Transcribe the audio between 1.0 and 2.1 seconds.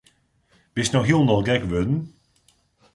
hielendal gek wurden?